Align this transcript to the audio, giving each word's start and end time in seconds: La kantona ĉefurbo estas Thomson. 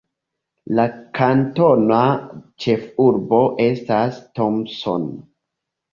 La 0.77 0.85
kantona 1.19 1.99
ĉefurbo 2.65 3.43
estas 3.67 4.19
Thomson. 4.41 5.07